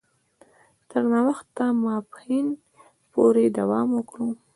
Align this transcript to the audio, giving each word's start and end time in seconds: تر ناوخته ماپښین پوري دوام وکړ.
تر 0.89 1.03
ناوخته 1.11 1.65
ماپښین 1.83 2.47
پوري 3.11 3.45
دوام 3.57 3.87
وکړ. 3.93 4.17